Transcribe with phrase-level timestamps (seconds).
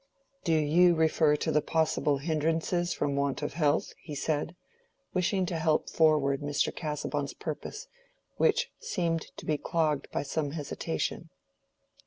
[0.47, 4.55] "You refer to the possible hindrances from want of health?" he said,
[5.13, 6.75] wishing to help forward Mr.
[6.75, 7.87] Casaubon's purpose,
[8.37, 11.29] which seemed to be clogged by some hesitation.